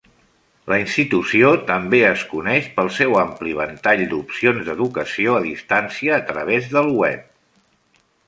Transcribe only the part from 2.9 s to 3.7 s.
seu ampli